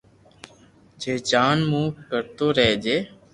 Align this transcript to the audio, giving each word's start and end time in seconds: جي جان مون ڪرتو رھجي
جي 1.05 1.13
جان 1.31 1.57
مون 1.69 1.85
ڪرتو 2.09 2.45
رھجي 2.57 2.97